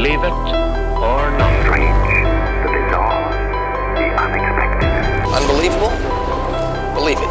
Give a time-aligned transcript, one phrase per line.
[0.00, 1.52] Believe it or not.
[1.60, 1.92] Strange,
[2.64, 3.20] the bizarre,
[3.92, 4.88] the unexpected.
[5.28, 5.92] Unbelievable?
[6.96, 7.28] Believe it.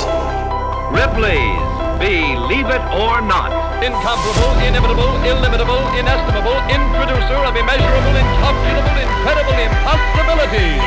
[0.94, 1.66] Ripley's
[1.98, 3.50] Believe It or Not.
[3.82, 10.86] Incomparable, inimitable, illimitable, inestimable, introducer of immeasurable, incalculable, incredible impossibilities.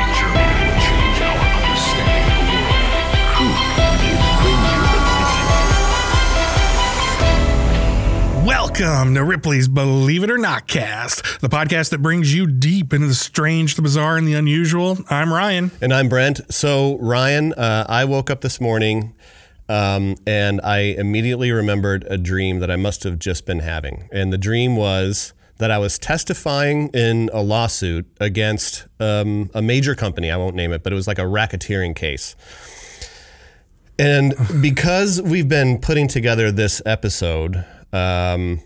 [8.74, 13.06] Welcome to Ripley's Believe It or Not cast, the podcast that brings you deep into
[13.06, 14.96] the strange, the bizarre, and the unusual.
[15.10, 15.70] I'm Ryan.
[15.82, 16.40] And I'm Brent.
[16.50, 19.14] So, Ryan, uh, I woke up this morning
[19.68, 24.08] um, and I immediately remembered a dream that I must have just been having.
[24.10, 29.94] And the dream was that I was testifying in a lawsuit against um, a major
[29.94, 30.30] company.
[30.30, 32.36] I won't name it, but it was like a racketeering case.
[33.98, 38.60] And because we've been putting together this episode, um,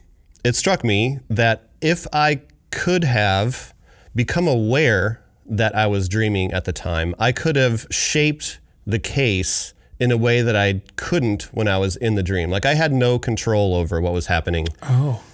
[0.44, 3.74] it struck me that if I could have
[4.14, 9.74] become aware that I was dreaming at the time, I could have shaped the case
[9.98, 12.50] in a way that I couldn't when I was in the dream.
[12.50, 14.66] Like I had no control over what was happening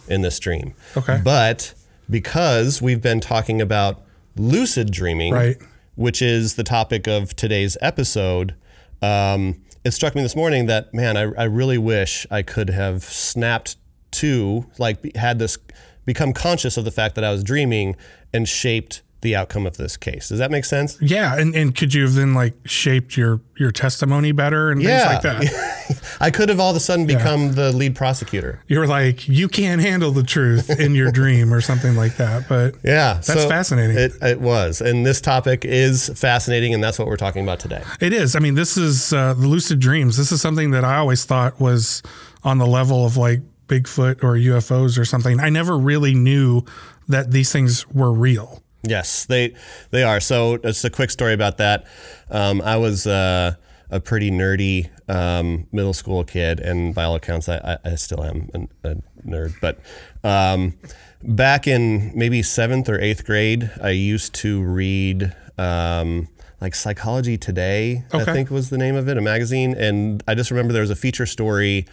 [0.09, 0.75] in this dream.
[0.97, 1.21] Okay.
[1.23, 1.75] But
[2.09, 4.03] because we've been talking about
[4.37, 5.57] lucid dreaming, Right.
[5.97, 8.55] which is the topic of today's episode,
[9.01, 13.03] um, it struck me this morning that man, I, I really wish I could have
[13.03, 13.77] snapped
[14.13, 15.59] to, like, had this
[16.05, 17.97] become conscious of the fact that I was dreaming
[18.33, 20.29] and shaped the outcome of this case.
[20.29, 21.01] Does that make sense?
[21.01, 25.05] Yeah, and, and could you have then like shaped your your testimony better and things
[25.05, 26.17] like that?
[26.21, 28.61] I could have all of a sudden become the lead prosecutor.
[28.67, 32.49] You were like, you can't handle the truth in your dream or something like that.
[32.49, 33.97] But Yeah, That's fascinating.
[33.97, 37.85] It, it was, and this topic is fascinating, and that's what we're talking about today.
[38.01, 38.35] It is.
[38.35, 40.17] I mean, this is uh, the lucid dreams.
[40.17, 42.03] This is something that I always thought was
[42.43, 45.41] on the level of like Bigfoot or UFOs or something.
[45.41, 46.65] I never really knew
[47.09, 48.63] that these things were real.
[48.83, 49.55] Yes, they
[49.91, 50.21] they are.
[50.21, 51.87] So just a quick story about that.
[52.31, 53.55] Um, I was uh,
[53.91, 58.49] a pretty nerdy um, middle school kid, and by all accounts, I, I, still am
[58.55, 59.55] a, a nerd.
[59.61, 59.79] But
[60.25, 60.75] um,
[61.23, 65.35] back in maybe seventh or eighth grade, I used to read.
[65.59, 66.29] Um,
[66.63, 70.53] like Psychology Today, I think was the name of it, a magazine, and I just
[70.53, 71.87] remember there was a feature story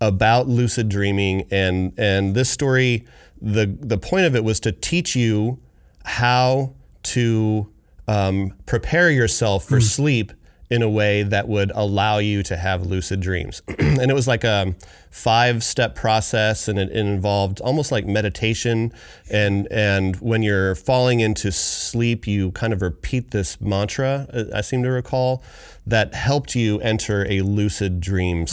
[0.00, 3.04] about lucid dreaming, and and this story,
[3.40, 5.58] the the point of it was to teach you
[6.04, 7.70] how to
[8.08, 10.32] um, prepare yourself for sleep
[10.68, 13.62] in a way that would allow you to have lucid dreams.
[13.78, 14.74] and it was like a
[15.10, 18.92] five step process and it, it involved almost like meditation.
[19.30, 24.60] And, and when you're falling into sleep, you kind of repeat this mantra, uh, I
[24.60, 25.42] seem to recall,
[25.86, 28.46] that helped you enter a lucid dream wow.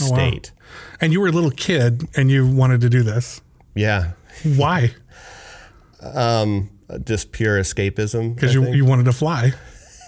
[1.04, 3.42] And you were a little kid and you wanted to do this.
[3.74, 4.12] Yeah.
[4.56, 4.94] Why?
[6.00, 6.70] Um,
[7.04, 8.34] just pure escapism.
[8.34, 9.52] Because you, you wanted to fly.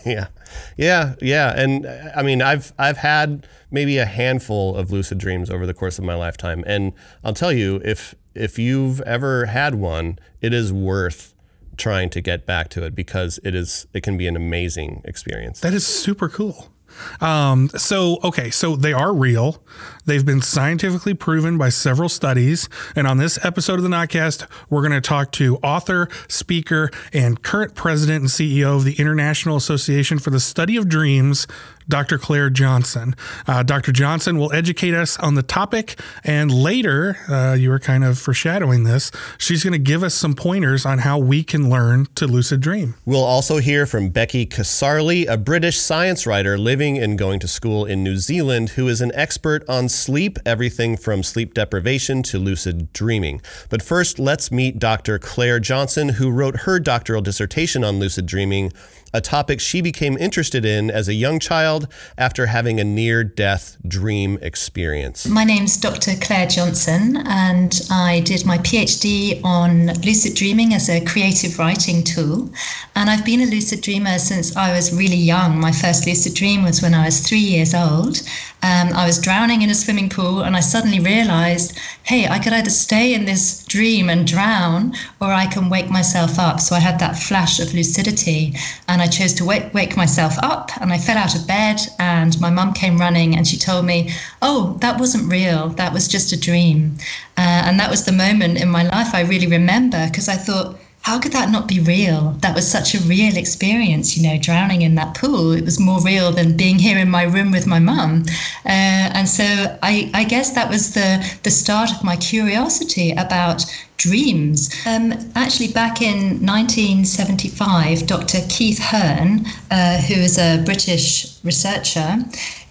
[0.07, 0.29] Yeah,
[0.77, 1.53] yeah, yeah.
[1.61, 5.99] And I mean, I've I've had maybe a handful of lucid dreams over the course
[5.99, 6.93] of my lifetime, and
[7.25, 11.35] I'll tell you, if if you've ever had one, it is worth
[11.77, 15.59] trying to get back to it because it is it can be an amazing experience.
[15.59, 16.73] That is super cool.
[17.21, 19.63] Um, so, okay, so they are real.
[20.05, 22.69] They've been scientifically proven by several studies.
[22.95, 27.43] And on this episode of the Notcast, we're going to talk to author, speaker, and
[27.43, 31.47] current president and CEO of the International Association for the Study of Dreams,
[31.89, 32.19] Dr.
[32.19, 33.15] Clare Johnson.
[33.47, 33.93] Uh, Dr.
[33.93, 35.99] Johnson will educate us on the topic.
[36.25, 40.35] And later, uh, you were kind of foreshadowing this, she's going to give us some
[40.35, 42.95] pointers on how we can learn to lucid dream.
[43.05, 47.85] We'll also hear from Becky Casarli, a British science writer living and going to school
[47.85, 52.93] in New Zealand, who is an expert on sleep, everything from sleep deprivation to lucid
[52.93, 53.41] dreaming.
[53.69, 55.19] But first, let's meet Dr.
[55.19, 58.73] Clare Johnson, who wrote her doctoral dissertation on lucid dreaming,
[59.13, 63.77] a topic she became interested in as a young child after having a near death
[63.87, 65.27] dream experience.
[65.27, 66.15] My name's Dr.
[66.21, 72.51] Clare Johnson, and I did my PhD on lucid dreaming as a creative writing tool.
[72.95, 75.61] And I've been a lucid dreamer since I was really young.
[75.61, 78.21] My first lucid dream was when I was three years old.
[78.67, 82.53] Um, I was drowning in a swimming pool, and I suddenly realized, hey, I could
[82.53, 86.59] either stay in this dream and drown, or I can wake myself up.
[86.59, 88.57] So I had that flash of lucidity,
[88.89, 90.73] and I chose to wake, wake myself up.
[90.81, 94.11] And I fell out of bed, and my mum came running, and she told me,
[94.43, 95.69] oh, that wasn't real.
[95.69, 96.97] That was just a dream.
[97.39, 100.77] Uh, and that was the moment in my life I really remember because I thought,
[101.07, 102.33] how could that not be real?
[102.41, 105.53] That was such a real experience, you know, drowning in that pool.
[105.53, 108.25] It was more real than being here in my room with my mum.
[108.65, 109.45] Uh, and so
[109.85, 113.65] I, I guess that was the, the start of my curiosity about
[113.99, 114.69] dreams.
[114.85, 118.41] Um, actually, back in 1975, Dr.
[118.49, 122.17] Keith Hearne, uh, who is a British researcher,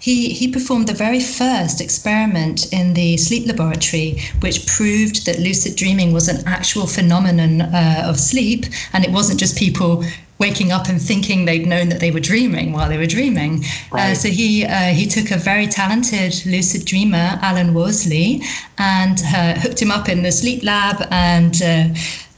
[0.06, 5.74] he, he performed the very first experiment in the sleep laboratory, which proved that lucid
[5.74, 10.04] dreaming was an actual phenomenon uh, of sleep, and it wasn't just people
[10.38, 13.64] waking up and thinking they'd known that they were dreaming while they were dreaming.
[13.90, 18.42] Uh, so he uh, he took a very talented lucid dreamer, Alan Worsley,
[18.78, 21.88] and uh, hooked him up in the sleep lab and uh,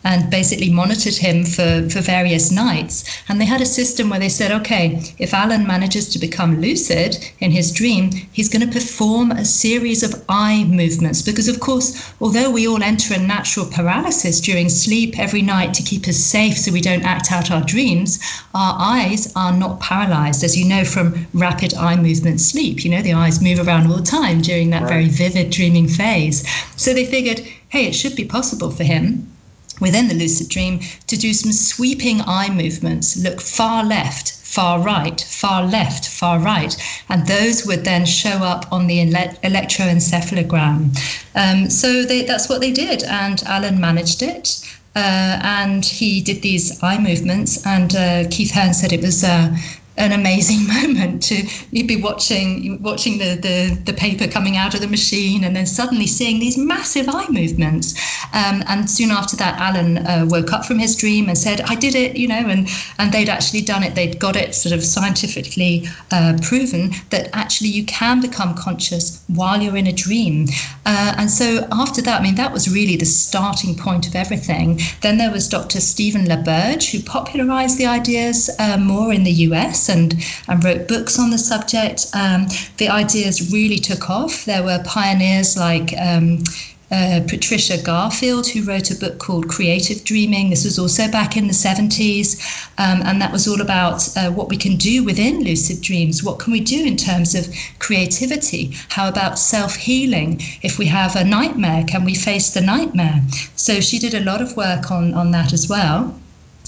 [0.09, 3.05] and basically monitored him for, for various nights.
[3.29, 7.19] And they had a system where they said, okay, if Alan manages to become lucid
[7.41, 11.21] in his dream, he's going to perform a series of eye movements.
[11.21, 15.83] Because, of course, although we all enter a natural paralysis during sleep every night to
[15.83, 18.19] keep us safe so we don't act out our dreams,
[18.55, 22.83] our eyes are not paralyzed, as you know from rapid eye movement sleep.
[22.83, 26.49] You know, the eyes move around all the time during that very vivid dreaming phase.
[26.77, 29.31] So they figured, hey, it should be possible for him
[29.81, 35.21] within the lucid dream to do some sweeping eye movements, look far left, far right,
[35.21, 36.75] far left, far right,
[37.09, 40.97] and those would then show up on the ele- electroencephalogram.
[41.35, 44.61] Um, so they, that's what they did, and Alan managed it.
[44.97, 49.57] Uh, and he did these eye movements, and uh, Keith Hearne said it was uh,
[49.99, 54.81] an amazing moment to you'd be watching watching the, the the paper coming out of
[54.81, 57.95] the machine and then suddenly seeing these massive eye movements.
[58.33, 61.75] Um, and soon after that alan uh, woke up from his dream and said i
[61.75, 62.69] did it you know and
[62.99, 63.95] and they'd actually done it.
[63.95, 69.61] They'd got it sort of scientifically uh, proven that actually you can become conscious while
[69.61, 70.47] you're in a dream.
[70.87, 74.81] Uh, and so after that i mean that was really the starting point of everything.
[75.03, 79.88] Then there was dr stephen laberge who popularized the ideas uh, more in the us
[79.89, 80.15] and,
[80.49, 82.07] and wrote books on the subject.
[82.15, 82.47] Um,
[82.77, 84.45] the ideas really took off.
[84.45, 86.43] There were pioneers like um,
[86.91, 90.51] uh, Patricia Garfield, who wrote a book called Creative Dreaming.
[90.51, 92.41] This was also back in the 70s,
[92.79, 96.25] um, and that was all about uh, what we can do within lucid dreams.
[96.25, 98.73] What can we do in terms of creativity?
[98.89, 100.41] How about self healing?
[100.63, 103.21] If we have a nightmare, can we face the nightmare?
[103.57, 106.19] So she did a lot of work on, on that as well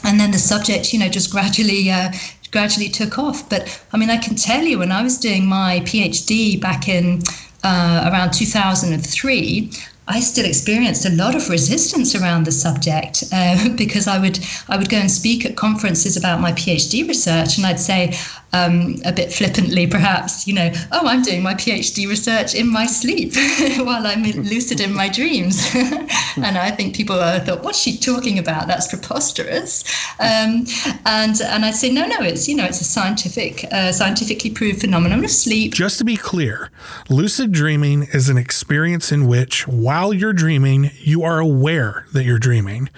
[0.02, 2.10] and then the subject you know just gradually uh,
[2.50, 3.48] gradually took off.
[3.48, 3.62] But
[3.92, 7.22] i mean i can tell you when i was doing my phd back in
[7.62, 9.70] uh, around 2003
[10.08, 14.76] I still experienced a lot of resistance around the subject uh, because I would I
[14.76, 18.18] would go and speak at conferences about my PhD research, and I'd say
[18.52, 22.86] um, a bit flippantly, perhaps, you know, oh, I'm doing my PhD research in my
[22.86, 23.32] sleep
[23.86, 28.66] while I'm lucid in my dreams, and I think people thought, what's she talking about?
[28.66, 29.84] That's preposterous,
[30.18, 30.66] um,
[31.06, 34.80] and and I'd say, no, no, it's you know, it's a scientific, uh, scientifically proved
[34.80, 35.74] phenomenon of sleep.
[35.74, 36.70] Just to be clear,
[37.08, 42.38] lucid dreaming is an experience in which, while you're dreaming, you are aware that you're
[42.38, 42.88] dreaming,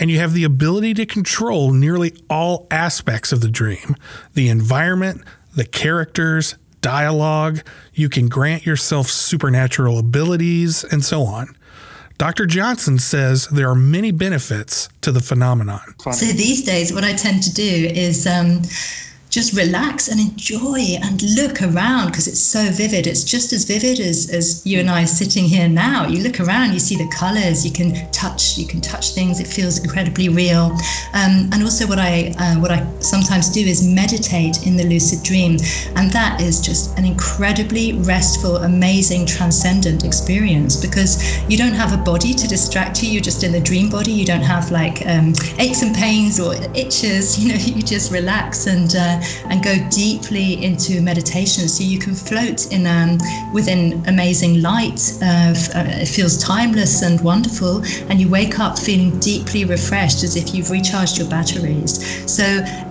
[0.00, 3.94] and you have the ability to control nearly all aspects of the dream
[4.34, 5.22] the environment,
[5.54, 7.60] the characters, dialogue.
[7.92, 11.54] You can grant yourself supernatural abilities, and so on.
[12.16, 12.46] Dr.
[12.46, 15.94] Johnson says there are many benefits to the phenomenon.
[16.12, 18.26] So these days, what I tend to do is.
[18.26, 18.62] Um,
[19.30, 23.06] just relax and enjoy and look around because it's so vivid.
[23.06, 26.06] It's just as vivid as, as you and I sitting here now.
[26.08, 29.38] You look around, you see the colors, you can touch, you can touch things.
[29.38, 30.76] It feels incredibly real.
[31.14, 35.22] Um, and also, what I uh, what I sometimes do is meditate in the lucid
[35.22, 35.58] dream,
[35.94, 42.02] and that is just an incredibly restful, amazing, transcendent experience because you don't have a
[42.02, 43.10] body to distract you.
[43.10, 44.10] You're just in the dream body.
[44.10, 47.38] You don't have like um, aches and pains or itches.
[47.40, 48.94] You know, you just relax and.
[48.94, 51.68] Uh, and go deeply into meditation.
[51.68, 53.18] So you can float in um,
[53.52, 55.00] within amazing light.
[55.22, 55.54] Uh,
[56.00, 60.70] it feels timeless and wonderful, and you wake up feeling deeply refreshed, as if you've
[60.70, 61.92] recharged your batteries.
[62.30, 62.44] So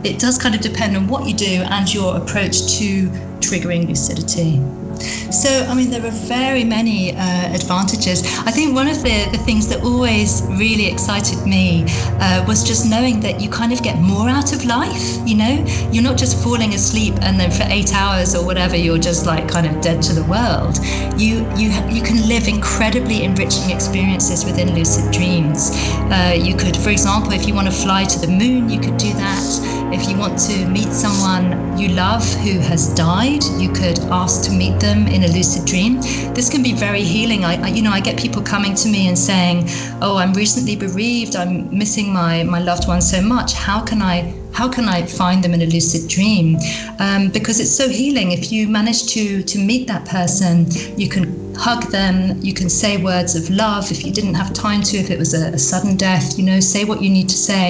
[0.03, 3.09] it does kind of depend on what you do and your approach to
[3.39, 4.59] triggering lucidity.
[5.01, 8.24] So, I mean, there are very many uh, advantages.
[8.46, 11.86] I think one of the, the things that always really excited me
[12.20, 15.18] uh, was just knowing that you kind of get more out of life.
[15.27, 18.98] You know, you're not just falling asleep and then for eight hours or whatever, you're
[18.98, 20.79] just like kind of dead to the world.
[21.20, 25.72] You you you can live incredibly enriching experiences within lucid dreams.
[26.12, 28.98] Uh, you could, for example, if you want to fly to the moon, you could
[28.98, 34.00] do that If you want to meet someone you love who has died, you could
[34.12, 36.00] ask to meet them in a lucid dream.
[36.34, 37.43] This can be very healing.
[37.43, 39.65] I, I you know, I get people coming to me and saying,
[40.01, 41.36] "Oh, I'm recently bereaved.
[41.36, 43.53] I'm missing my my loved one so much.
[43.53, 46.58] How can I how can I find them in a lucid dream?
[47.00, 48.34] Um, because it's so healing.
[48.34, 50.54] If you manage to to meet that person,
[51.01, 51.24] you can
[51.56, 53.89] hug them, you can say words of love.
[53.89, 56.60] If you didn't have time to, if it was a, a sudden death, you know,
[56.60, 57.68] say what you need to say,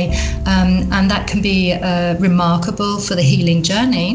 [0.53, 4.09] um, and that can be uh, remarkable for the healing journey.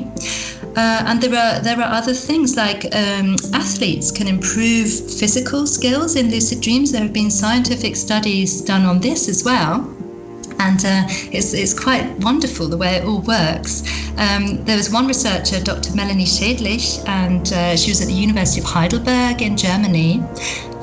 [0.76, 4.88] Uh, and there are there are other things like um, athletes can improve
[5.20, 6.90] physical skills in lucid dreams.
[6.90, 9.74] There have been scientific studies done on this as well
[10.64, 13.82] and uh, it's, it's quite wonderful the way it all works.
[14.16, 15.94] Um, there was one researcher, Dr.
[15.94, 20.22] Melanie Schädlich, and uh, she was at the University of Heidelberg in Germany,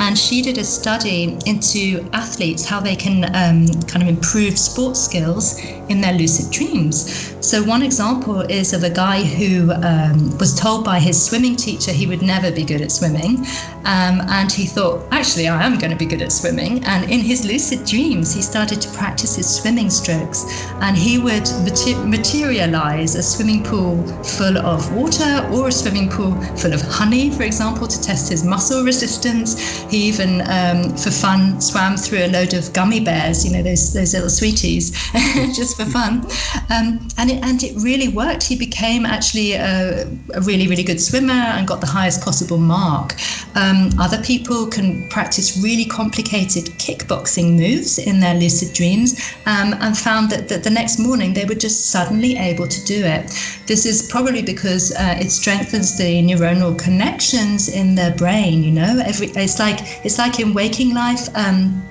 [0.01, 4.99] and she did a study into athletes how they can um, kind of improve sports
[4.99, 7.35] skills in their lucid dreams.
[7.45, 11.91] So one example is of a guy who um, was told by his swimming teacher
[11.91, 13.45] he would never be good at swimming,
[13.85, 16.83] um, and he thought, actually, I am going to be good at swimming.
[16.85, 20.45] And in his lucid dreams, he started to practice his swimming strokes,
[20.81, 26.39] and he would mater- materialize a swimming pool full of water or a swimming pool
[26.57, 29.90] full of honey, for example, to test his muscle resistance.
[29.91, 33.91] He even, um, for fun, swam through a load of gummy bears, you know, those,
[33.91, 34.91] those little sweeties,
[35.53, 36.25] just for fun.
[36.69, 38.43] Um, and, it, and it really worked.
[38.43, 43.15] He became actually a, a, really, really good swimmer and got the highest possible mark.
[43.55, 49.97] Um, other people can practice really complicated kickboxing moves in their lucid dreams um, and
[49.97, 53.23] found that, that the next morning they were just suddenly able to do it.
[53.67, 59.01] This is probably because uh, it strengthens the neuronal connections in their brain, you know,
[59.05, 61.27] every, it's like it's like in waking life.
[61.35, 61.83] Um,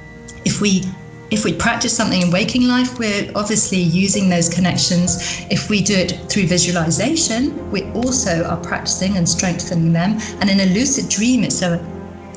[0.45, 0.85] if we
[1.31, 5.47] if we practice something in waking life, we're obviously using those connections.
[5.49, 10.19] If we do it through visualization, we also are practicing and strengthening them.
[10.41, 11.79] And in a lucid dream, it's a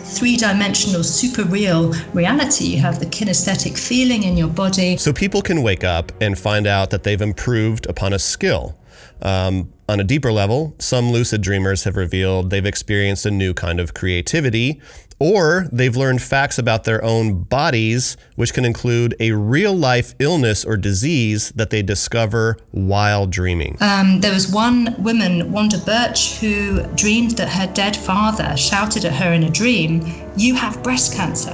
[0.04, 2.66] three dimensional, super real reality.
[2.66, 4.98] You have the kinesthetic feeling in your body.
[4.98, 8.78] So people can wake up and find out that they've improved upon a skill.
[9.22, 13.80] Um, on a deeper level, some lucid dreamers have revealed they've experienced a new kind
[13.80, 14.82] of creativity
[15.20, 20.66] or they've learned facts about their own bodies, which can include a real life illness
[20.66, 23.78] or disease that they discover while dreaming.
[23.82, 29.14] Um, there was one woman, Wanda Burch, who dreamed that her dead father shouted at
[29.14, 30.06] her in a dream,
[30.38, 31.54] You have breast cancer.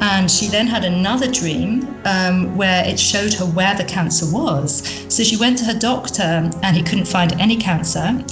[0.00, 4.86] And she then had another dream um, where it showed her where the cancer was.
[5.12, 8.24] So she went to her doctor and he couldn't find any cancer.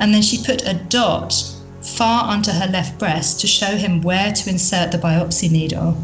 [0.00, 1.34] And then she put a dot
[1.82, 5.96] far onto her left breast to show him where to insert the biopsy needle.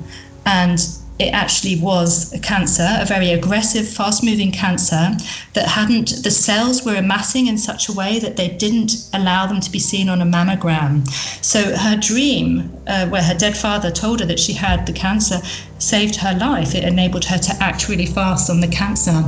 [0.44, 0.78] And
[1.18, 5.16] it actually was a cancer, a very aggressive, fast moving cancer
[5.54, 9.60] that hadn't, the cells were amassing in such a way that they didn't allow them
[9.60, 11.08] to be seen on a mammogram.
[11.42, 15.40] So her dream, uh, where her dead father told her that she had the cancer,
[15.78, 16.74] saved her life.
[16.74, 19.24] It enabled her to act really fast on the cancer.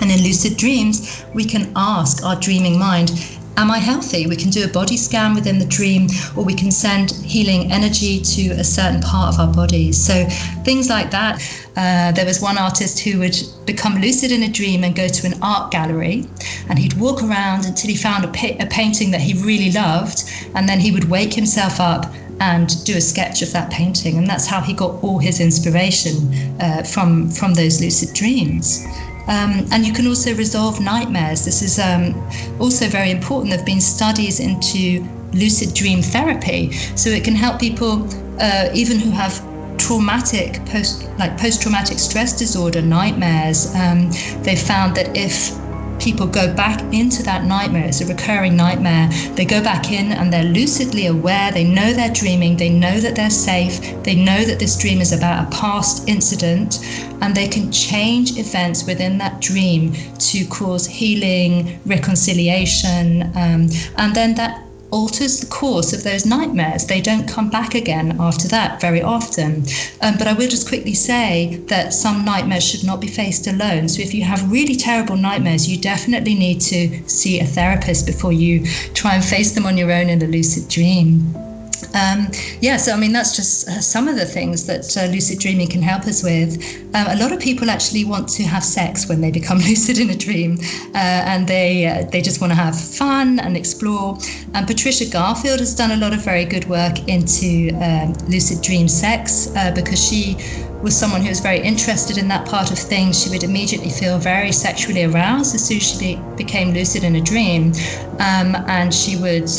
[0.00, 3.10] And in lucid dreams, we can ask our dreaming mind,
[3.58, 4.26] Am I healthy?
[4.26, 8.20] We can do a body scan within the dream, or we can send healing energy
[8.20, 9.92] to a certain part of our body.
[9.92, 10.26] So,
[10.62, 11.40] things like that.
[11.74, 15.26] Uh, there was one artist who would become lucid in a dream and go to
[15.26, 16.26] an art gallery,
[16.68, 20.24] and he'd walk around until he found a, pa- a painting that he really loved,
[20.54, 24.26] and then he would wake himself up and do a sketch of that painting, and
[24.26, 26.14] that's how he got all his inspiration
[26.60, 28.86] uh, from from those lucid dreams.
[29.28, 31.44] Um, and you can also resolve nightmares.
[31.44, 32.14] This is um,
[32.60, 33.50] also very important.
[33.50, 38.06] There have been studies into lucid dream therapy, so it can help people
[38.40, 39.42] uh, even who have
[39.78, 43.74] traumatic post like post-traumatic stress disorder nightmares.
[43.74, 44.10] Um,
[44.42, 45.50] they found that if
[45.98, 47.86] people go back into that nightmare.
[47.86, 49.08] It's a recurring nightmare.
[49.34, 51.52] They go back in and they're lucidly aware.
[51.52, 52.56] They know they're dreaming.
[52.56, 54.02] They know that they're safe.
[54.02, 56.80] They know that this dream is about a past incident.
[57.22, 63.22] And they can change events within that dream to cause healing, reconciliation.
[63.34, 66.86] Um, and then that alters the course of those nightmares.
[66.86, 69.64] They don't come back again after that very often.
[70.02, 73.88] Um, but I will just quickly say that some nightmares should not be faced alone.
[73.88, 78.32] So if you have really terrible nightmares, you definitely need to see a therapist before
[78.32, 81.45] you try and face them on your own in a lucid dream.
[81.94, 82.28] Um,
[82.60, 85.68] yeah, so I mean, that's just uh, some of the things that uh, lucid dreaming
[85.68, 86.62] can help us with.
[86.94, 90.10] Um, a lot of people actually want to have sex when they become lucid in
[90.10, 90.58] a dream,
[90.94, 94.18] uh, and they uh, they just want to have fun and explore.
[94.54, 98.88] And Patricia Garfield has done a lot of very good work into um, lucid dream
[98.88, 100.36] sex uh, because she
[100.82, 104.18] was someone who was very interested in that part of things, she would immediately feel
[104.18, 107.72] very sexually aroused as soon as she be, became lucid in a dream.
[108.20, 109.50] Um, and she would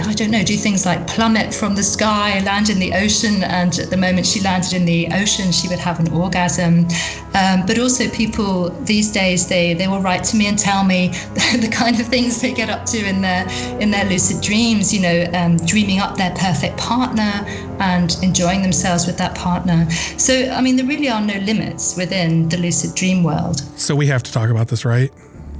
[0.00, 3.78] I don't know, do things like plummet from the sky, land in the ocean, and
[3.78, 6.86] at the moment she landed in the ocean, she would have an orgasm.
[7.34, 11.08] Um, but also, people these days they they will write to me and tell me
[11.34, 13.46] the, kind of things they get up to in their
[13.80, 14.92] in their lucid dreams.
[14.92, 17.44] You know, um, dreaming up their perfect partner
[17.80, 19.88] and enjoying themselves with that partner.
[20.16, 23.60] So, I mean, there really are no limits within the lucid dream world.
[23.78, 25.12] So we have to talk about this, right?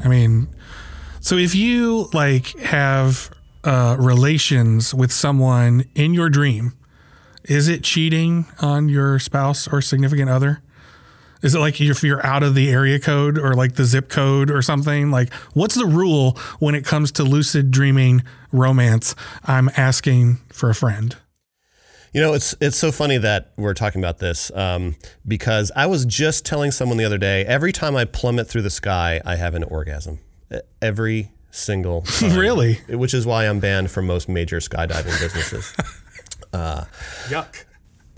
[0.05, 0.49] I mean,
[1.21, 3.31] so if you like have
[3.69, 6.73] uh, relations with someone in your dream,
[7.45, 10.63] is it cheating on your spouse or significant other?
[11.43, 14.51] Is it like if you're out of the area code or like the zip code
[14.51, 15.11] or something?
[15.11, 18.23] Like, what's the rule when it comes to lucid dreaming
[18.53, 19.15] romance?
[19.45, 21.15] I'm asking for a friend.
[22.15, 24.97] You know, it's it's so funny that we're talking about this um,
[25.27, 27.45] because I was just telling someone the other day.
[27.45, 30.21] Every time I plummet through the sky, I have an orgasm.
[30.81, 32.39] Every single time.
[32.39, 32.75] Really?
[32.89, 35.75] Which is why I'm banned from most major skydiving businesses.
[36.53, 36.85] uh,
[37.27, 37.65] Yuck.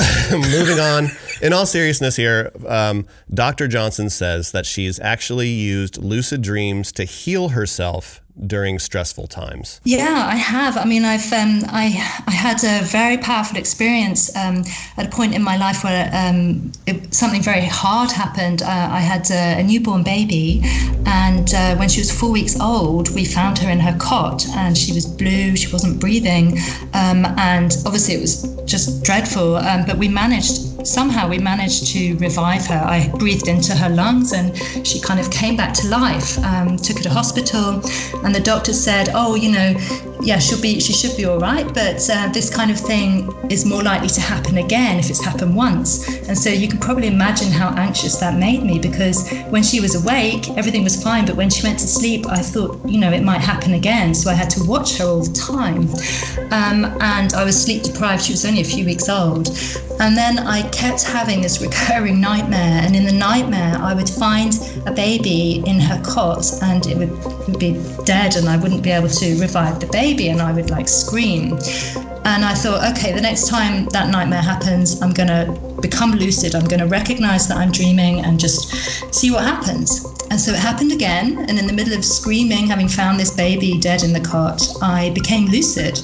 [0.32, 1.08] Moving on.
[1.42, 3.68] In all seriousness, here, um, Dr.
[3.68, 9.80] Johnson says that she's actually used lucid dreams to heal herself during stressful times.
[9.84, 10.76] Yeah, I have.
[10.76, 11.86] I mean, I've um, I
[12.26, 14.64] I had a very powerful experience um,
[14.96, 18.62] at a point in my life where um, it, something very hard happened.
[18.62, 20.62] Uh, I had a, a, newborn baby,
[21.06, 24.76] and uh, when she was four weeks old, we found her in her cot, and
[24.76, 25.56] she was blue.
[25.56, 26.58] She wasn't breathing,
[26.94, 29.56] um, and obviously it was just dreadful.
[29.56, 32.82] Um, but we managed somehow we managed to revive her.
[32.84, 34.56] I breathed into her lungs, and
[34.86, 36.38] she kind of came back to life.
[36.44, 37.82] Um, took her to hospital,
[38.24, 39.74] and the doctor said, "Oh, you know,
[40.22, 43.64] yeah, she'll be, she should be all right, but uh, this kind of thing is
[43.64, 47.50] more likely to happen again if it's happened once." And so you can probably imagine
[47.50, 51.50] how anxious that made me because when she was awake, everything was fine, but when
[51.50, 54.14] she went to sleep, I thought, you know, it might happen again.
[54.14, 55.88] So I had to watch her all the time,
[56.52, 58.22] um, and I was sleep deprived.
[58.22, 59.48] She was only a few weeks old,
[60.00, 62.80] and then I kept having this recurring nightmare.
[62.82, 64.54] And in the nightmare, I would find
[64.86, 67.10] a baby in her cot and it would,
[67.46, 67.72] would be
[68.04, 71.52] dead, and I wouldn't be able to revive the baby, and I would like scream.
[72.24, 76.54] And I thought, okay, the next time that nightmare happens, I'm going to become lucid.
[76.54, 78.72] I'm going to recognize that I'm dreaming and just
[79.14, 80.04] see what happens.
[80.30, 81.38] And so it happened again.
[81.48, 85.10] And in the middle of screaming, having found this baby dead in the cot, I
[85.10, 86.00] became lucid.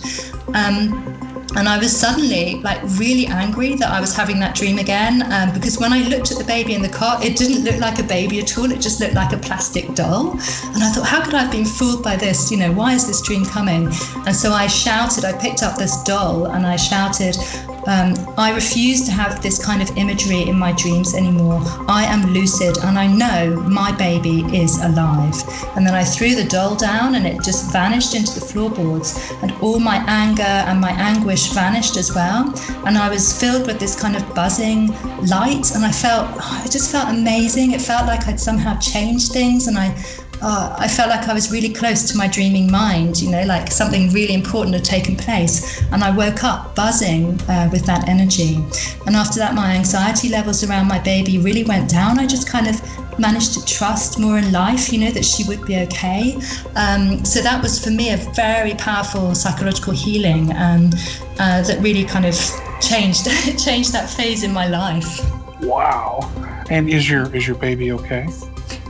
[0.54, 5.22] Um, and I was suddenly like really angry that I was having that dream again
[5.32, 7.98] um, because when I looked at the baby in the cot, it didn't look like
[7.98, 8.70] a baby at all.
[8.70, 10.32] It just looked like a plastic doll.
[10.32, 12.50] And I thought, how could I have been fooled by this?
[12.50, 13.86] You know, why is this dream coming?
[14.26, 17.36] And so I shouted, I picked up this doll and I shouted,
[17.86, 21.60] um, I refuse to have this kind of imagery in my dreams anymore.
[21.88, 25.34] I am lucid and I know my baby is alive.
[25.76, 29.32] And then I threw the doll down and it just vanished into the floorboards.
[29.42, 32.52] And all my anger and my anguish vanished as well.
[32.86, 34.88] And I was filled with this kind of buzzing
[35.26, 35.74] light.
[35.74, 37.72] And I felt, I just felt amazing.
[37.72, 39.68] It felt like I'd somehow changed things.
[39.68, 39.94] And I,
[40.42, 43.70] uh, I felt like I was really close to my dreaming mind, you know, like
[43.70, 45.82] something really important had taken place.
[45.92, 48.56] And I woke up buzzing uh, with that energy.
[49.06, 52.18] And after that, my anxiety levels around my baby really went down.
[52.18, 52.80] I just kind of
[53.18, 56.34] managed to trust more in life, you know, that she would be okay.
[56.74, 60.90] Um, so that was for me a very powerful psychological healing um,
[61.38, 62.34] uh, that really kind of
[62.80, 63.24] changed
[63.58, 65.20] changed that phase in my life.
[65.62, 66.30] Wow.
[66.68, 68.26] And is your is your baby okay?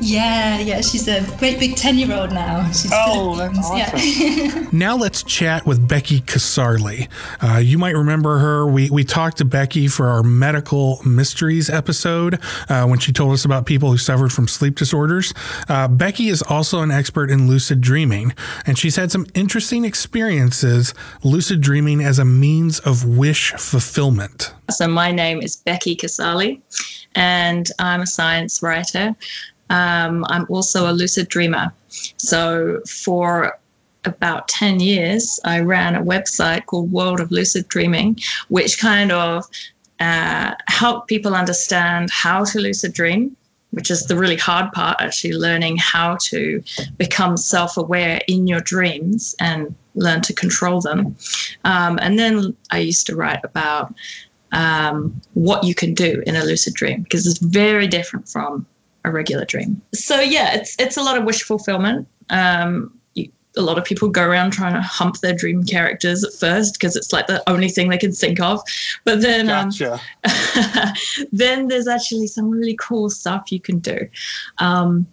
[0.01, 2.67] Yeah, yeah, she's a great big 10 year old now.
[2.69, 4.69] She's Oh, that's Philippines, yeah.
[4.73, 7.09] Now let's chat with Becky Casarli.
[7.41, 8.67] Uh, you might remember her.
[8.67, 13.45] We, we talked to Becky for our medical mysteries episode uh, when she told us
[13.45, 15.33] about people who suffered from sleep disorders.
[15.69, 18.35] Uh, Becky is also an expert in lucid dreaming,
[18.67, 20.93] and she's had some interesting experiences
[21.25, 24.53] lucid dreaming as a means of wish fulfillment.
[24.71, 26.61] So, my name is Becky Casali,
[27.15, 29.15] and I'm a science writer.
[29.71, 31.73] Um, I'm also a lucid dreamer.
[32.17, 33.59] So, for
[34.05, 39.45] about 10 years, I ran a website called World of Lucid Dreaming, which kind of
[40.01, 43.37] uh, helped people understand how to lucid dream,
[43.71, 46.63] which is the really hard part, actually learning how to
[46.97, 51.17] become self aware in your dreams and learn to control them.
[51.65, 53.95] Um, and then I used to write about
[54.53, 58.67] um, what you can do in a lucid dream because it's very different from
[59.07, 59.81] a regular dream.
[59.95, 62.07] So yeah, it's it's a lot of wish fulfillment.
[62.29, 66.33] Um, you, a lot of people go around trying to hump their dream characters at
[66.35, 68.61] first because it's like the only thing they can think of.
[69.05, 70.01] But then, Gotcha.
[70.25, 70.93] um,
[71.33, 74.09] then there's actually some really cool stuff you can do.
[74.59, 75.07] Um,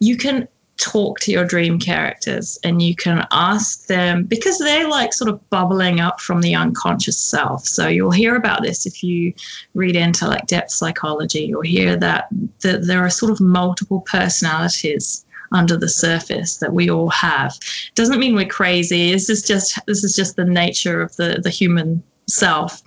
[0.00, 5.12] you can talk to your dream characters and you can ask them because they're like
[5.12, 7.66] sort of bubbling up from the unconscious self.
[7.66, 9.34] So you'll hear about this if you
[9.74, 11.40] read into like depth psychology.
[11.40, 12.28] You'll hear that,
[12.60, 17.58] that there are sort of multiple personalities under the surface that we all have.
[17.94, 19.12] Doesn't mean we're crazy.
[19.12, 22.82] This is just this is just the nature of the the human self,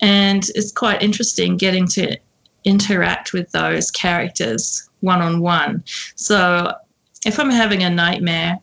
[0.00, 2.16] and it's quite interesting getting to
[2.64, 5.82] interact with those characters one on one.
[6.14, 6.72] So
[7.26, 8.58] if I'm having a nightmare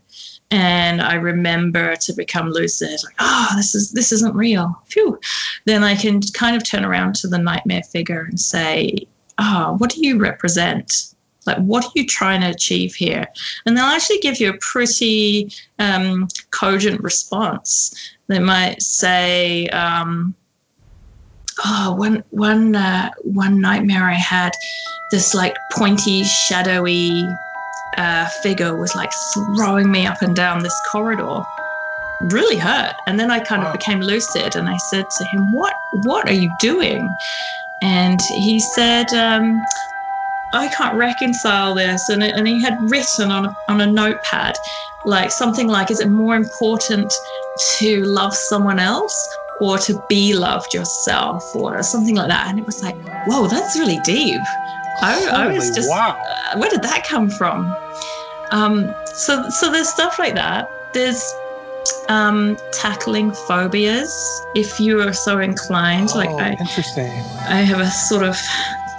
[0.49, 4.73] and I remember to become lucid, like, oh, this is this isn't real.
[4.85, 5.19] Phew.
[5.65, 9.89] Then I can kind of turn around to the nightmare figure and say, oh, what
[9.91, 11.13] do you represent?
[11.45, 13.27] Like, what are you trying to achieve here?
[13.65, 17.93] And they'll actually give you a pretty um, cogent response.
[18.27, 20.33] They might say, um,
[21.65, 24.51] oh, one one uh, one nightmare I had,
[25.11, 27.27] this like pointy, shadowy
[27.97, 29.11] uh, figure was like
[29.55, 31.41] throwing me up and down this corridor.
[32.21, 32.95] Really hurt.
[33.07, 36.33] And then I kind of became lucid, and I said to him, "What What are
[36.33, 37.09] you doing?"
[37.81, 39.61] And he said, um,
[40.53, 44.55] "I can't reconcile this." And it, and he had written on a, on a notepad,
[45.05, 47.11] like something like, "Is it more important
[47.79, 49.15] to love someone else?"
[49.61, 52.47] Or to be loved yourself, or something like that.
[52.49, 54.41] And it was like, whoa, that's really deep.
[55.01, 56.21] I, I was just, wow.
[56.21, 57.75] uh, where did that come from?
[58.51, 60.69] Um, so, so there's stuff like that.
[60.93, 61.33] There's
[62.09, 64.13] um, tackling phobias
[64.55, 66.13] if you are so inclined.
[66.15, 67.11] like oh, I, interesting.
[67.47, 68.37] I have a sort of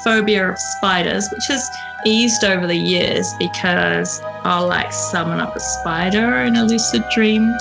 [0.03, 1.69] phobia of spiders, which has
[2.05, 7.55] eased over the years because I'll like summon up a spider in a lucid dream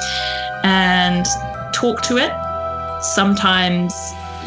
[0.64, 1.26] and
[1.74, 2.34] talk to it.
[3.02, 3.94] Sometimes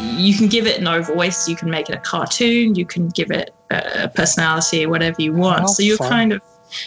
[0.01, 3.31] you can give it no voice, you can make it a cartoon, you can give
[3.31, 5.63] it a personality, whatever you want.
[5.63, 6.09] Oh, so you're fun.
[6.09, 6.41] kind of,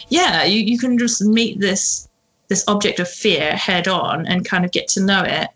[0.09, 2.07] yeah, you, you can just meet this
[2.51, 5.47] this object of fear head on and kind of get to know it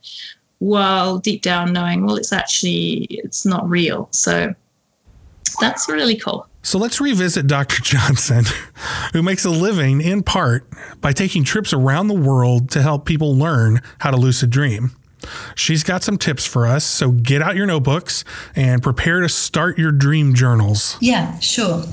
[0.59, 4.55] while deep down knowing well it's actually it's not real so
[5.59, 7.81] that's really cool So let's revisit Dr.
[7.83, 8.45] Johnson,
[9.13, 10.67] who makes a living in part
[11.01, 14.91] by taking trips around the world to help people learn how to lucid dream.
[15.55, 18.23] She's got some tips for us, so get out your notebooks
[18.55, 20.97] and prepare to start your dream journals.
[20.99, 21.83] Yeah, sure.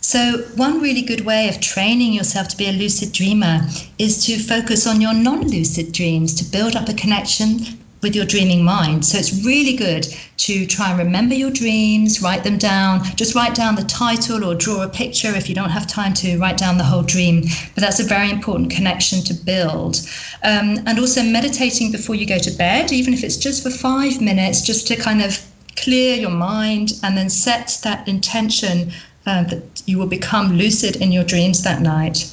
[0.00, 3.60] So, one really good way of training yourself to be a lucid dreamer
[3.98, 8.24] is to focus on your non lucid dreams to build up a connection with your
[8.24, 9.04] dreaming mind.
[9.04, 13.54] So, it's really good to try and remember your dreams, write them down, just write
[13.54, 16.78] down the title or draw a picture if you don't have time to write down
[16.78, 17.42] the whole dream.
[17.74, 19.96] But that's a very important connection to build.
[20.44, 24.20] Um, and also meditating before you go to bed, even if it's just for five
[24.20, 25.44] minutes, just to kind of
[25.76, 28.92] clear your mind and then set that intention
[29.26, 32.30] uh, that you will become lucid in your dreams that night.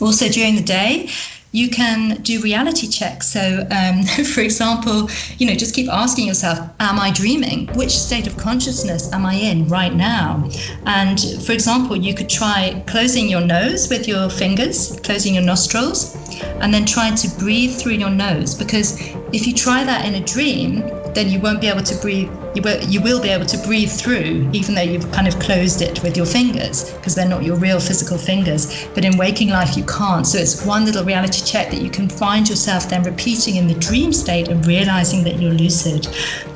[0.00, 1.08] Also, during the day,
[1.52, 3.28] you can do reality checks.
[3.28, 4.02] So, um,
[4.34, 7.68] for example, you know, just keep asking yourself, Am I dreaming?
[7.74, 10.48] Which state of consciousness am I in right now?
[10.86, 16.16] And for example, you could try closing your nose with your fingers, closing your nostrils,
[16.60, 18.54] and then trying to breathe through your nose.
[18.54, 18.98] Because
[19.32, 20.80] if you try that in a dream,
[21.14, 22.41] then you won't be able to breathe.
[22.54, 25.80] You will, you will be able to breathe through, even though you've kind of closed
[25.80, 28.86] it with your fingers, because they're not your real physical fingers.
[28.94, 30.26] But in waking life, you can't.
[30.26, 33.74] So it's one little reality check that you can find yourself then repeating in the
[33.74, 36.06] dream state and realizing that you're lucid.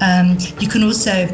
[0.01, 1.27] Um, you can also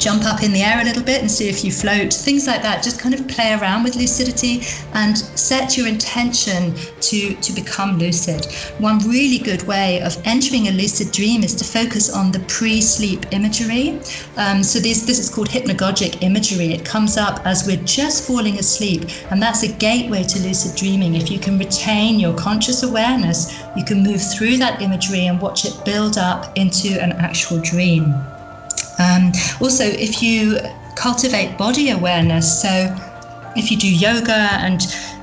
[0.00, 2.62] jump up in the air a little bit and see if you float, things like
[2.62, 2.82] that.
[2.82, 4.62] Just kind of play around with lucidity
[4.94, 8.46] and set your intention to, to become lucid.
[8.78, 12.80] One really good way of entering a lucid dream is to focus on the pre
[12.80, 14.00] sleep imagery.
[14.36, 16.72] Um, so, this, this is called hypnagogic imagery.
[16.72, 21.14] It comes up as we're just falling asleep, and that's a gateway to lucid dreaming.
[21.14, 25.66] If you can retain your conscious awareness, you can move through that imagery and watch
[25.66, 28.14] it build up into an actual dream.
[29.00, 30.58] Um, also, if you
[30.94, 32.94] cultivate body awareness, so
[33.56, 34.80] if you do yoga and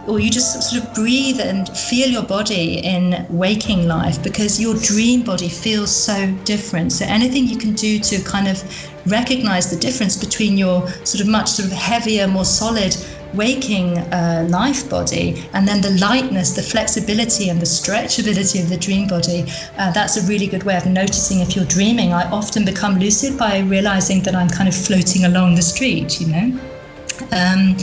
[0.08, 4.74] or you just sort of breathe and feel your body in waking life because your
[4.76, 6.94] dream body feels so different.
[6.94, 8.64] So anything you can do to kind of
[9.06, 12.96] recognize the difference between your sort of much sort of heavier, more solid
[13.34, 18.78] waking uh, life body and then the lightness, the flexibility and the stretchability of the
[18.78, 19.46] dream body.
[19.78, 22.14] Uh, that's a really good way of noticing if you're dreaming.
[22.14, 26.28] I often become lucid by realizing that I'm kind of floating along the street, you
[26.28, 26.60] know.
[27.32, 27.76] Um,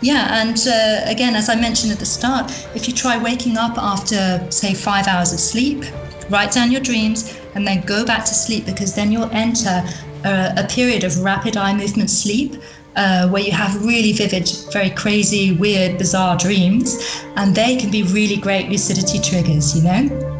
[0.00, 3.78] yeah, and uh, again, as I mentioned at the start, if you try waking up
[3.78, 5.84] after, say, five hours of sleep,
[6.28, 9.84] write down your dreams, and then go back to sleep because then you'll enter
[10.24, 12.54] a, a period of rapid eye movement sleep.
[12.96, 18.02] Uh, where you have really vivid, very crazy, weird, bizarre dreams, and they can be
[18.02, 20.30] really great lucidity triggers, you know?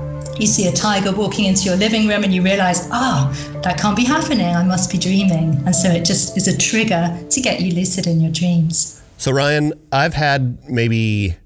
[0.41, 3.31] You see a tiger walking into your living room and you realize, oh,
[3.63, 4.47] that can't be happening.
[4.47, 5.63] I must be dreaming.
[5.67, 9.03] And so it just is a trigger to get you lucid in your dreams.
[9.19, 11.37] So Ryan, I've had maybe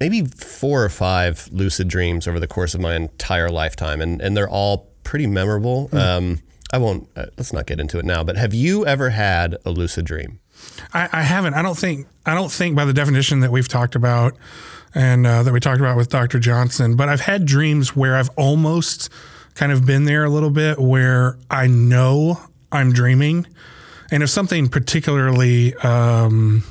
[0.00, 4.34] maybe four or five lucid dreams over the course of my entire lifetime, and and
[4.34, 5.90] they're all pretty memorable.
[5.92, 6.40] Um,
[6.74, 7.08] I won't.
[7.14, 8.24] Uh, let's not get into it now.
[8.24, 10.40] But have you ever had a lucid dream?
[10.92, 11.54] I, I haven't.
[11.54, 12.08] I don't think.
[12.26, 14.34] I don't think by the definition that we've talked about
[14.92, 16.40] and uh, that we talked about with Dr.
[16.40, 16.96] Johnson.
[16.96, 19.08] But I've had dreams where I've almost
[19.54, 22.40] kind of been there a little bit, where I know
[22.72, 23.46] I'm dreaming,
[24.10, 25.76] and if something particularly.
[25.76, 26.64] Um,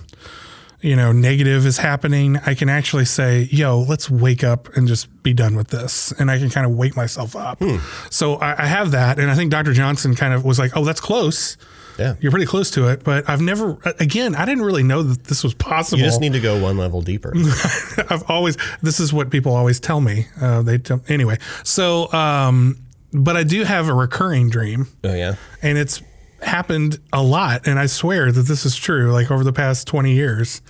[0.84, 5.08] you know, negative is happening, I can actually say, yo, let's wake up and just
[5.24, 6.12] be done with this.
[6.19, 7.63] And I can kind of wake myself up.
[8.10, 9.17] So I, I have that.
[9.17, 9.72] And I think Dr.
[9.72, 11.56] Johnson kind of was like, oh, that's close.
[11.98, 12.15] Yeah.
[12.19, 13.04] You're pretty close to it.
[13.04, 16.00] But I've never, again, I didn't really know that this was possible.
[16.00, 17.34] You just need to go one level deeper.
[18.10, 20.28] I've always, this is what people always tell me.
[20.41, 21.38] Uh, they tell, anyway.
[21.63, 22.78] So, um,
[23.13, 25.36] but I do have a recurring dream oh yeah.
[25.62, 26.02] and it's
[26.43, 27.67] happened a lot.
[27.67, 30.62] And I swear that this is true, like over the past 20 years,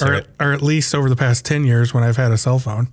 [0.00, 2.88] or, or at least over the past 10 years when I've had a cell phone.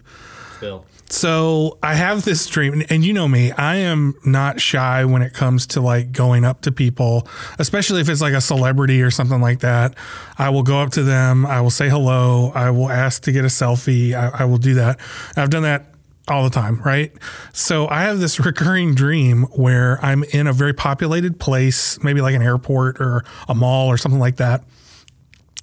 [0.60, 0.86] Phil.
[1.10, 5.22] So I have this dream, and- and you know me, I am not shy when
[5.22, 7.28] it comes to like going up to people,
[7.60, 9.94] especially if it's like a celebrity or something like that.
[10.40, 13.44] I will go up to them, I will say hello, I will ask to get
[13.44, 15.00] a selfie, I, I will do that.
[15.38, 15.93] I've done that
[16.28, 17.12] all the time, right?
[17.54, 22.36] So I have this recurring dream where I'm in a very populated place, maybe like
[22.36, 24.64] an airport or a mall or something like that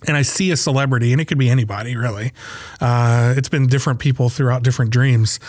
[0.07, 2.33] and I see a celebrity, and it could be anybody really.
[2.81, 5.40] Uh, it's been different people throughout different dreams,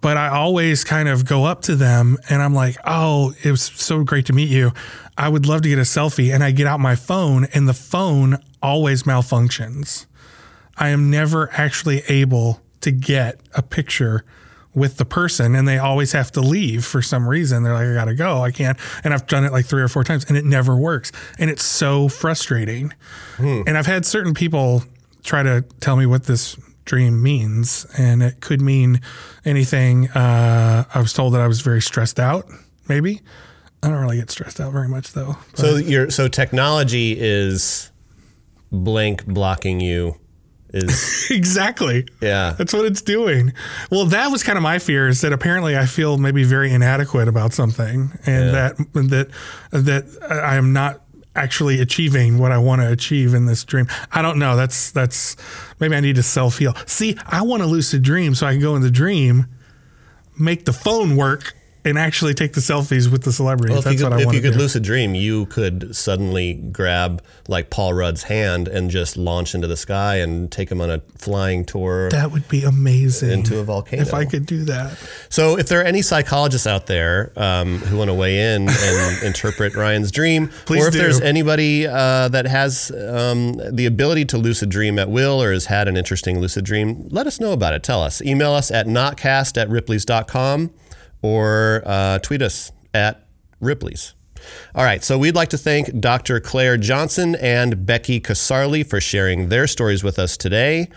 [0.00, 3.62] but I always kind of go up to them and I'm like, "Oh, it was
[3.62, 4.72] so great to meet you.
[5.16, 7.74] I would love to get a selfie." And I get out my phone, and the
[7.74, 10.06] phone always malfunctions.
[10.76, 14.24] I am never actually able to get a picture
[14.74, 17.62] with the person and they always have to leave for some reason.
[17.62, 18.42] They're like, I gotta go.
[18.42, 18.78] I can't.
[19.02, 21.10] And I've done it like three or four times and it never works.
[21.38, 22.92] And it's so frustrating.
[23.66, 24.84] And I've had certain people
[25.22, 27.86] try to tell me what this dream means.
[27.98, 29.00] And it could mean
[29.44, 30.08] anything.
[30.10, 32.46] Uh, I was told that I was very stressed out,
[32.88, 33.22] maybe.
[33.82, 35.36] I don't really get stressed out very much though.
[35.54, 37.90] So your so technology is
[38.70, 40.16] blank blocking you
[40.72, 42.06] is exactly.
[42.20, 42.54] yeah.
[42.56, 43.52] That's what it's doing.
[43.90, 47.28] Well, that was kind of my fear is that apparently I feel maybe very inadequate
[47.28, 49.30] about something and that that
[49.72, 51.02] that I am not
[51.36, 53.86] actually achieving what I want to achieve in this dream.
[54.12, 54.56] I don't know.
[54.56, 55.36] That's that's
[55.78, 56.74] maybe I need to self heal.
[56.86, 59.46] See, I want a lucid dream so I can go in the dream,
[60.38, 63.70] make the phone work and actually take the selfies with the celebrities.
[63.70, 64.58] Well, if that's you could, what I if you could do.
[64.58, 69.76] lucid dream, you could suddenly grab like Paul Rudd's hand and just launch into the
[69.76, 73.30] sky and take him on a flying tour that would be amazing.
[73.30, 74.02] into a volcano.
[74.02, 74.98] if I could do that.
[75.28, 79.22] So, if there are any psychologists out there um, who want to weigh in and
[79.22, 80.98] interpret Ryan's dream, Please or if do.
[80.98, 85.66] there's anybody uh, that has um, the ability to lucid dream at will or has
[85.66, 87.82] had an interesting lucid dream, let us know about it.
[87.82, 88.20] Tell us.
[88.22, 90.70] Email us at notcast at ripley's.com
[91.22, 93.26] or uh, tweet us at
[93.60, 94.14] Ripley's.
[94.74, 96.40] All right, so we'd like to thank Dr.
[96.40, 100.88] Clare Johnson and Becky Casarli for sharing their stories with us today.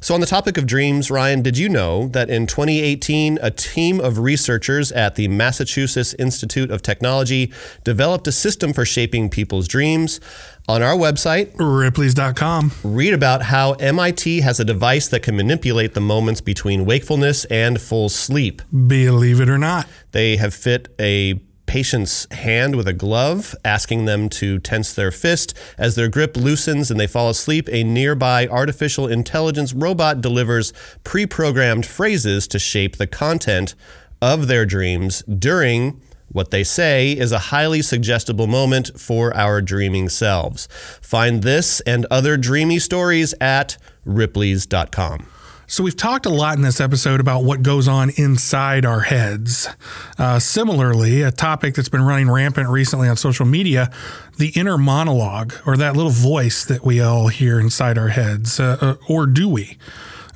[0.00, 3.98] So, on the topic of dreams, Ryan, did you know that in 2018, a team
[3.98, 7.52] of researchers at the Massachusetts Institute of Technology
[7.82, 10.20] developed a system for shaping people's dreams?
[10.68, 12.72] On our website, Ripley's.com.
[12.82, 17.80] read about how MIT has a device that can manipulate the moments between wakefulness and
[17.80, 18.62] full sleep.
[18.72, 19.86] Believe it or not.
[20.10, 21.34] They have fit a
[21.66, 25.54] patient's hand with a glove, asking them to tense their fist.
[25.78, 30.72] As their grip loosens and they fall asleep, a nearby artificial intelligence robot delivers
[31.04, 33.76] pre programmed phrases to shape the content
[34.20, 40.08] of their dreams during what they say is a highly suggestible moment for our dreaming
[40.08, 40.68] selves.
[41.00, 45.28] Find this and other dreamy stories at ripley's.com.
[45.68, 49.68] So, we've talked a lot in this episode about what goes on inside our heads.
[50.16, 53.90] Uh, similarly, a topic that's been running rampant recently on social media
[54.38, 58.60] the inner monologue, or that little voice that we all hear inside our heads.
[58.60, 59.76] Uh, uh, or do we?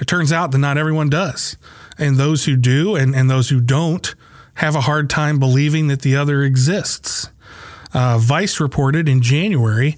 [0.00, 1.56] It turns out that not everyone does.
[1.98, 4.14] And those who do and, and those who don't
[4.60, 7.30] have a hard time believing that the other exists.
[7.94, 9.96] Uh, Vice reported in January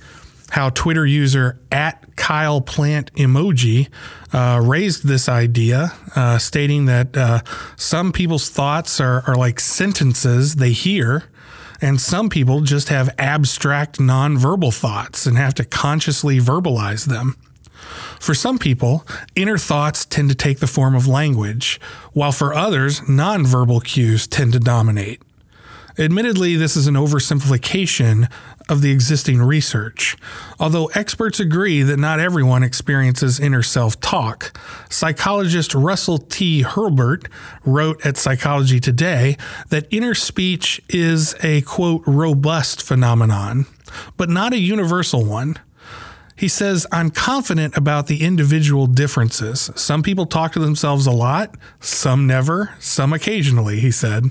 [0.50, 3.88] how Twitter user at Kyle Plant Emoji
[4.32, 7.40] uh, raised this idea, uh, stating that uh,
[7.74, 11.24] some people's thoughts are, are like sentences they hear,
[11.80, 17.36] and some people just have abstract nonverbal thoughts and have to consciously verbalize them.
[18.20, 21.80] For some people, inner thoughts tend to take the form of language,
[22.12, 25.20] while for others, nonverbal cues tend to dominate.
[25.98, 28.30] Admittedly, this is an oversimplification
[28.68, 30.16] of the existing research.
[30.58, 36.62] Although experts agree that not everyone experiences inner self talk, psychologist Russell T.
[36.62, 37.26] Hurlburt
[37.64, 39.36] wrote at Psychology Today
[39.68, 43.66] that inner speech is a quote, robust phenomenon,
[44.16, 45.58] but not a universal one.
[46.36, 49.70] He says, I'm confident about the individual differences.
[49.76, 54.30] Some people talk to themselves a lot, some never, some occasionally, he said.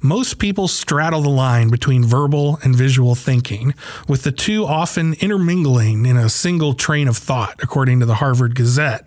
[0.00, 3.74] Most people straddle the line between verbal and visual thinking,
[4.08, 8.54] with the two often intermingling in a single train of thought, according to the Harvard
[8.54, 9.06] Gazette.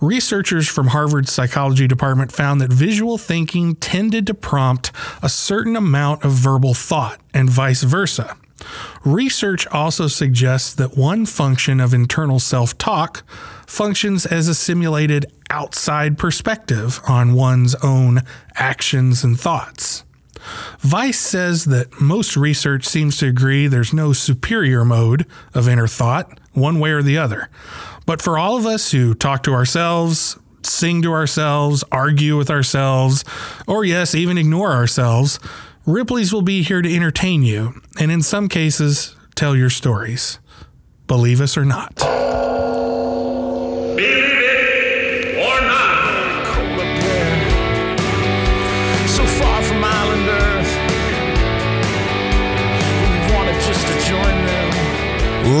[0.00, 4.90] Researchers from Harvard's psychology department found that visual thinking tended to prompt
[5.22, 8.36] a certain amount of verbal thought, and vice versa.
[9.04, 13.22] Research also suggests that one function of internal self talk
[13.66, 18.20] functions as a simulated outside perspective on one's own
[18.54, 20.04] actions and thoughts.
[20.90, 26.38] Weiss says that most research seems to agree there's no superior mode of inner thought,
[26.52, 27.48] one way or the other.
[28.06, 33.24] But for all of us who talk to ourselves, sing to ourselves, argue with ourselves,
[33.66, 35.38] or yes, even ignore ourselves,
[35.86, 40.38] Ripley's will be here to entertain you, and in some cases, tell your stories.
[41.06, 42.00] Believe us or not.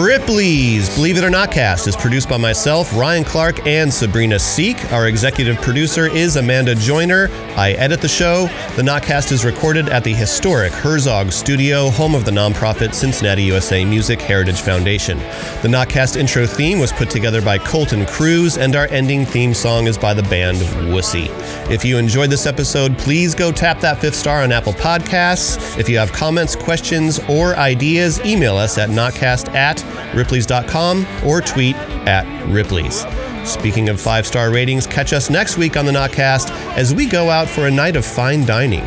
[0.02, 4.92] Ripley's Believe It or Notcast is produced by myself, Ryan Clark, and Sabrina Seek.
[4.92, 7.28] Our executive producer is Amanda Joyner.
[7.56, 8.46] I edit the show.
[8.74, 13.84] The Notcast is recorded at the historic Herzog Studio, home of the nonprofit Cincinnati USA
[13.84, 15.18] Music Heritage Foundation.
[15.62, 19.86] The Notcast intro theme was put together by Colton Cruz, and our ending theme song
[19.86, 20.58] is by the band
[20.92, 21.28] Wussy.
[21.70, 25.78] If you enjoyed this episode, please go tap that fifth star on Apple Podcasts.
[25.78, 31.76] If you have comments, questions, or ideas, email us at notcast at ripleys.com or tweet
[32.06, 33.04] at Ripley's.
[33.48, 37.30] Speaking of five star ratings, catch us next week on the Notcast as we go
[37.30, 38.84] out for a night of fine dining.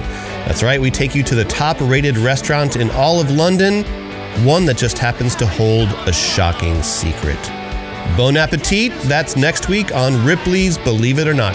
[0.48, 3.84] That's right, we take you to the top rated restaurant in all of London,
[4.46, 7.42] one that just happens to hold a shocking secret.
[8.16, 11.54] Bon appetit, that's next week on Ripley's Believe It or Not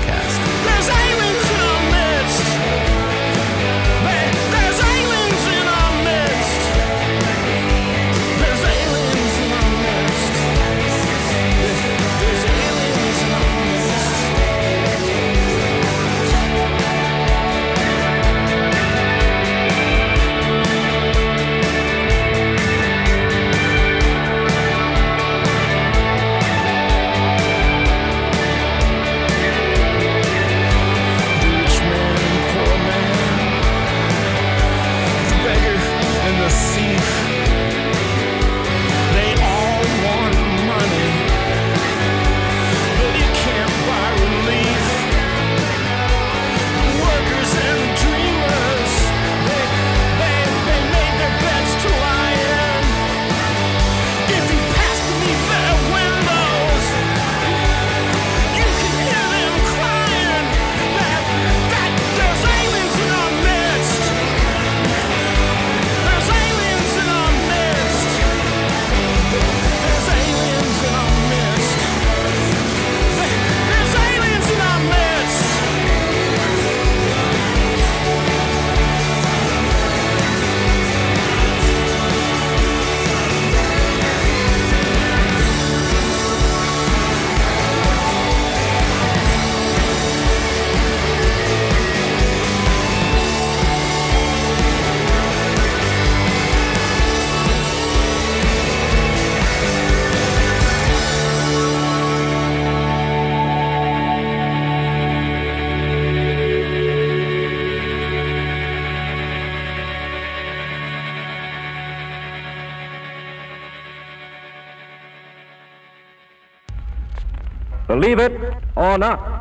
[118.98, 119.31] Not.